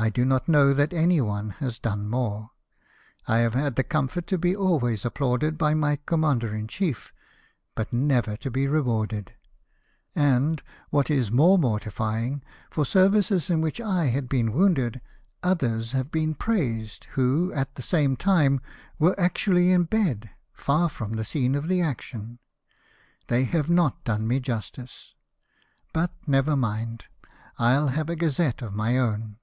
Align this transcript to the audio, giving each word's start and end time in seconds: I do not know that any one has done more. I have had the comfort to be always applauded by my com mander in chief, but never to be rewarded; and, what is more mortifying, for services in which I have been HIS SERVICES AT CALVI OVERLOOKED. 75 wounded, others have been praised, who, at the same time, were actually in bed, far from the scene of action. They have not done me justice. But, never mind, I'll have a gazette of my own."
I 0.00 0.10
do 0.10 0.24
not 0.24 0.48
know 0.48 0.74
that 0.74 0.92
any 0.92 1.20
one 1.20 1.50
has 1.58 1.76
done 1.80 2.08
more. 2.08 2.52
I 3.26 3.38
have 3.38 3.54
had 3.54 3.74
the 3.74 3.82
comfort 3.82 4.28
to 4.28 4.38
be 4.38 4.54
always 4.54 5.04
applauded 5.04 5.58
by 5.58 5.74
my 5.74 5.96
com 5.96 6.20
mander 6.20 6.54
in 6.54 6.68
chief, 6.68 7.12
but 7.74 7.92
never 7.92 8.36
to 8.36 8.48
be 8.48 8.68
rewarded; 8.68 9.32
and, 10.14 10.62
what 10.90 11.10
is 11.10 11.32
more 11.32 11.58
mortifying, 11.58 12.44
for 12.70 12.84
services 12.86 13.50
in 13.50 13.60
which 13.60 13.80
I 13.80 14.04
have 14.06 14.28
been 14.28 14.46
HIS 14.52 14.54
SERVICES 14.54 14.94
AT 14.94 15.00
CALVI 15.42 15.50
OVERLOOKED. 15.50 15.60
75 15.62 15.64
wounded, 15.64 15.64
others 15.82 15.90
have 15.92 16.12
been 16.12 16.34
praised, 16.36 17.04
who, 17.14 17.52
at 17.52 17.74
the 17.74 17.82
same 17.82 18.14
time, 18.14 18.60
were 19.00 19.18
actually 19.18 19.72
in 19.72 19.82
bed, 19.82 20.30
far 20.52 20.88
from 20.88 21.14
the 21.14 21.24
scene 21.24 21.56
of 21.56 21.68
action. 21.72 22.38
They 23.26 23.42
have 23.42 23.68
not 23.68 24.04
done 24.04 24.28
me 24.28 24.38
justice. 24.38 25.16
But, 25.92 26.12
never 26.24 26.54
mind, 26.54 27.06
I'll 27.58 27.88
have 27.88 28.08
a 28.08 28.14
gazette 28.14 28.62
of 28.62 28.72
my 28.72 28.96
own." 28.96 29.38